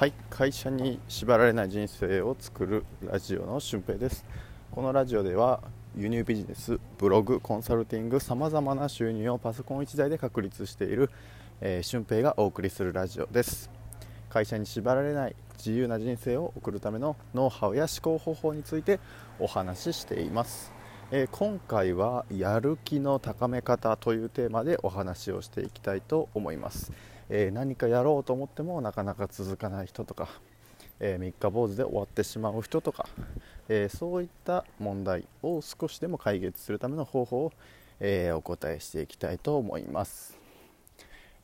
[0.00, 4.24] はい会社に縛られない人生を作るラジオの俊平です。
[4.70, 5.60] このラジオでは
[5.94, 11.10] 輸入ビジネスブログコンサルティングさまざまな収入をパソコン1台で確立している、
[11.60, 13.68] えー、俊平がお送りするラジオです。
[14.30, 19.00] 会社に縛られない自由な人生を送るためのノウハウや思考方法について
[19.38, 20.72] お話ししています、
[21.10, 26.90] えー、今回はやる気の高め方というテーマでお話をしていきたいと思います。
[27.32, 30.28] え、何かやろうと思ってもなかなか続かない人とか、
[30.98, 33.08] え、三日坊主で終わってしまう人とか、
[33.68, 37.52] え、そういった問題を少しでも解決するための方法を、
[38.00, 40.36] えお答えしていきたいと思います、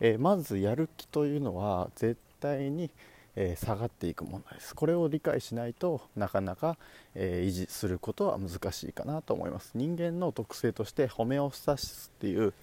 [0.01, 2.91] えまずやる気というのは絶対に、
[3.37, 4.75] え下がっていく問題です。
[4.75, 6.79] これを理解しないとなかなか、
[7.15, 9.73] え維持することは難しいかなと思います。
[9.75, 12.55] 人間の特性としてホメオスタシスっていう、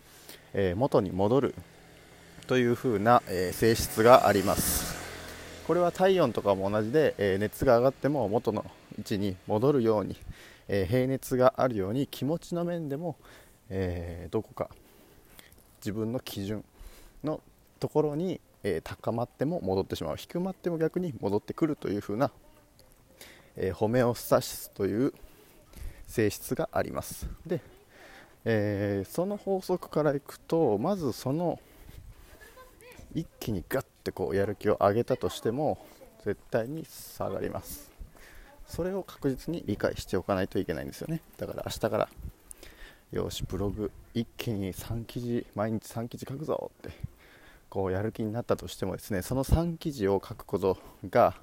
[0.54, 1.56] え元に戻る
[2.46, 4.96] というふうな、え、性質があります。
[5.66, 8.66] これは体温とかも同じで、え、熱が上がっても元の
[8.98, 10.18] 位置に戻るように、
[10.68, 13.16] え、平熱があるように気持ちの面でも、
[13.70, 14.70] えどこか
[15.78, 16.66] 自分の基準
[17.24, 17.42] の
[17.80, 20.18] ところに、え高まっても戻ってしまう。
[20.18, 22.32] 低まっても逆に戻ってくるというふうな、
[23.56, 25.14] えホメオスタシスという
[26.08, 27.26] 性質があります。
[27.46, 27.62] で、
[28.44, 31.60] えその法則からいくとまずその
[33.14, 35.86] 一気にガッてこうやる気を上げたとしても
[36.26, 37.92] 絶対に下がります。
[38.68, 41.22] それを確実に理解しておかないといけないんですよね。
[41.38, 42.10] だから明日から
[43.12, 46.98] よしブログ一気に3記事毎日3記事書くぞって
[47.70, 50.78] こうやる気になったとしてもですねその3記事を書くこと
[51.10, 51.36] が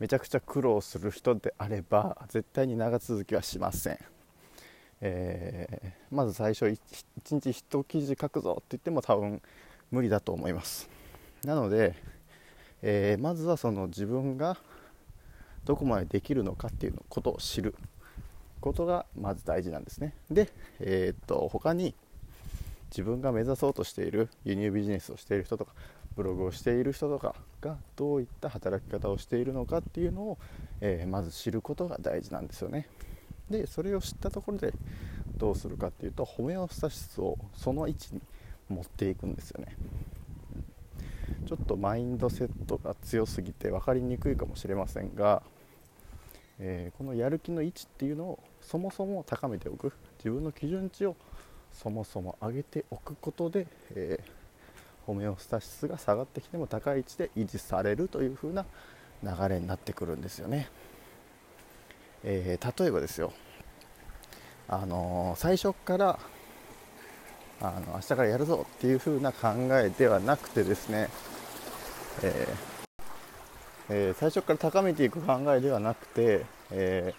[0.00, 3.98] めちゃくちゃ苦労する人であれば絶対に長続きはしません、
[5.00, 6.78] えー、まず最初 1,
[7.24, 9.40] 1日1記事書くぞって言っても多分
[9.90, 10.88] 無理だと思います。
[11.44, 11.94] なので、
[12.82, 14.56] えー、まずはその自分が
[15.64, 17.74] どこまでできるのかっていうことを知る。
[18.60, 20.14] ことがまず大事なんですね。
[20.30, 20.50] で、
[20.80, 21.94] えー、っと他に
[22.90, 25.72] 自分が目指そうとしている輸入ビジネスをしている人とか
[26.16, 30.38] ブログをしている人とかがどういった働き方をしているのかっていうのを、
[30.80, 32.88] えー、まず知ることが大事なんですよね。
[33.50, 34.74] でそれを知ったところで
[35.36, 38.20] どうするかっていうとホメオスタシスをその位置に
[38.68, 39.76] 持っていくんですよね。
[41.46, 45.42] ちょっとマインドセットが強すぎて分かりにくいかもしれませんが、
[46.58, 49.92] えー、このやる気の位置っていうのをそもそも高めておく。
[50.18, 51.16] 自分の基準値を
[51.72, 54.30] そもそも上げておくことで、えー、
[55.06, 58.66] ホメオスタシスが下がってきても高い位置で維持されるという風な
[59.22, 60.68] 流れになってくるんですよね、
[62.24, 63.32] えー、例えばですよ。
[64.68, 66.18] あの最初から
[67.60, 71.08] あの明日からやるぞっていう風な考えではなくてですね、
[72.22, 72.78] えー
[73.90, 77.14] えー、最初から高めていく考えではなくて、え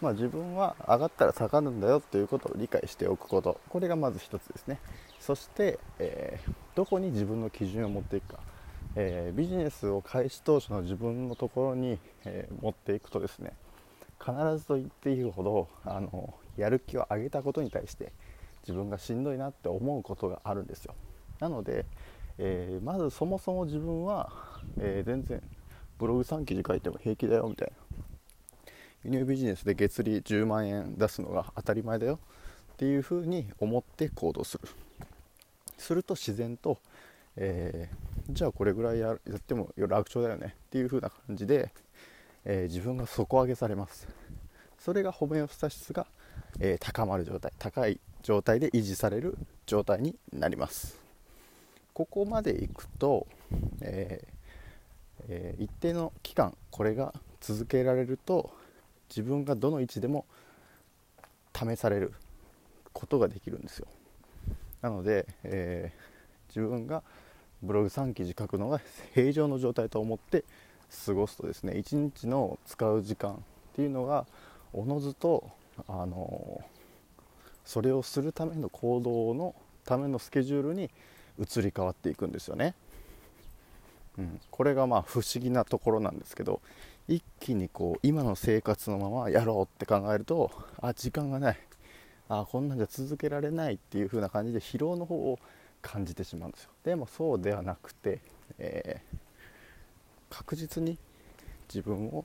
[0.00, 3.60] ー、まあ、自分は上がったら下がるんだよということを理解しておくこと。
[3.68, 4.80] これがまず1つですね。
[5.20, 6.40] そして、え
[6.74, 8.40] どこに自分の基準を持っていくか、
[8.96, 13.52] えビジネスを開始当初の自分のところに、え持っていくとですね
[14.18, 18.12] 必ずと言っていいほどあのやる気を上げたことに対して
[18.66, 20.94] 自分がしんどいなって思うことがあるんですよ。
[21.38, 21.84] なので、
[22.38, 24.32] えー、まずそもそも自分は、
[24.78, 25.42] えー、全然
[25.98, 27.84] ブログ3記事書いても平気だよみたいな。
[29.04, 32.18] 輸入ビジネスで月利10万円出すのが当たり前だよ
[32.72, 34.66] っていうふうに思って行動する。
[35.76, 36.78] すると自然と、
[37.36, 41.70] えー、じゃあこれぐらいやっても楽勝だよねっていう風な感じで、
[42.44, 44.08] えー、自分が底上げされます。
[44.78, 46.06] それがホメオスタシスが、
[46.60, 49.36] えー、高まる状態高い状態で維持される
[49.66, 50.98] 状態になります。
[51.92, 53.26] ここまでいくと、
[53.82, 58.50] えーえー、一定の期間これが続けられると
[59.10, 60.24] 自分がどの位置でも
[61.54, 62.14] 試される
[62.94, 63.86] ことができるんですよ。
[64.80, 67.02] なので、えー、自分が
[67.62, 68.80] ブログ3記事書くのが
[69.12, 70.44] 平常の状態と思って
[71.06, 73.36] 過ごすとですね1日の使う時間っ
[73.76, 74.26] ていうのが
[74.72, 75.50] おのずと
[75.86, 76.73] あのー
[77.64, 80.90] それをするための行動のためのスケジュールに
[81.38, 82.74] 移り変わっていくんですよね、
[84.18, 86.60] うん、これがまあ不思議なところなんですけど
[87.08, 90.50] 一気にこう今の生活のままやろうって考えると
[90.80, 91.58] あ時間がない。
[92.26, 95.38] あこんなんじゃ続けられないっていう風な感じで疲労の方を
[95.82, 96.70] 感じてしまうんですよ。
[96.82, 98.20] でもそうではなくて、
[98.58, 99.18] えー、
[100.34, 100.96] 確実に
[101.68, 102.24] 自分を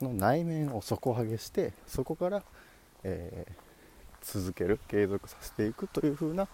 [0.00, 2.44] の内面を底上げしてそこから、
[3.02, 3.67] えー
[4.30, 6.48] 続ける継続させていくというふうな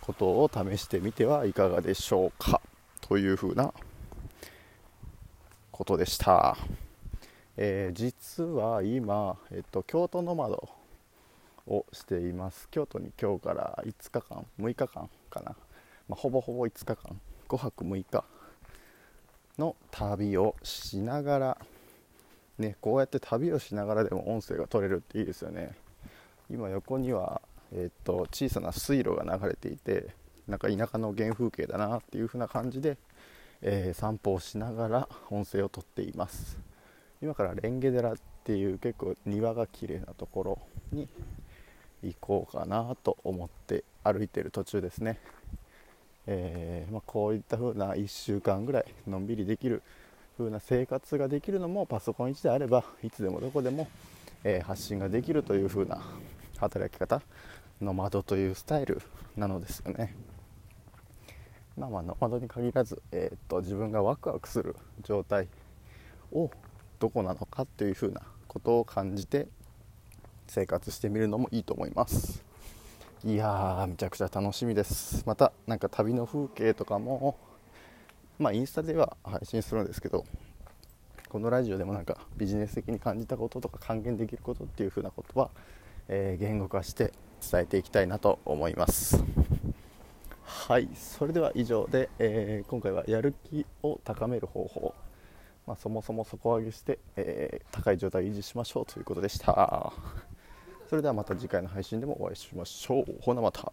[0.00, 2.62] ことを試してみてはいかがでしょうか。
[3.02, 3.72] というふうな
[5.70, 6.56] ことでした、
[7.56, 10.68] えー、実は今、えっと、京都ノマド
[11.66, 12.66] をしています。
[12.70, 15.54] 京都に今日から5日間6日間かな、
[16.08, 17.20] まあ、ほぼほぼ5日間。
[17.48, 18.24] 5泊6日
[19.58, 21.58] の旅をしながら
[22.58, 25.87] ねこうやって旅をしながらでも音声が取れるっていいですよね。
[26.50, 27.42] 今横には、
[27.72, 30.08] え、っと小さな水路が流れていて
[30.46, 32.96] なんか田舎の原風景だなっていう風な感じで、
[33.60, 36.58] えー、散歩をしながら音声をとっています。
[37.20, 40.58] 今から蓮華寺っていう結構庭が綺麗なところ
[40.92, 41.08] に
[42.02, 45.18] 行こうかなと思って歩いてる途中ですね、
[46.26, 49.82] えー、まあ、こういった風な1週間ぐらいのんびりできる
[50.38, 53.88] 風な生活ができるのもパソコン1であればいつでもどこでも、
[54.44, 56.00] えー、発信ができるという風な
[56.58, 57.22] 働き方
[57.80, 59.00] の窓というスタイル
[59.36, 60.14] なのですよね。
[61.76, 65.48] まあまあノマドに限らず、えー、っと自分がワクワクする状態
[66.32, 66.50] を
[66.98, 69.46] どこなのかっていうふうなことを感じて
[70.48, 72.42] 生活してみるのもいいと思います
[73.24, 77.38] いやーめちゃくちゃ楽しみですまたなんか旅の風景とかも
[78.38, 80.24] まあインスタでは配信するんですけど
[81.28, 85.50] このラジオでもなんかビジネス的に感じたこととか還元できることっていうふうなことは、
[86.08, 87.12] えー、言語化して
[87.50, 89.24] 伝えていきたいなと思います。
[90.44, 94.94] はいそれでは以上で、えー、今回はやる気を高める方法、
[95.66, 99.92] まあ、そもそも底上げして、えー、高い状態を維持しましょうということでした。
[100.88, 103.04] それではまた次回の配信でもお会いしましょう。
[103.20, 103.72] ほなまた。